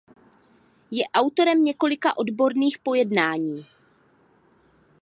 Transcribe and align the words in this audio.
Je 0.91 1.03
autorem 1.13 1.63
několika 1.63 2.17
odborných 2.17 2.79
pojednání. 2.79 3.65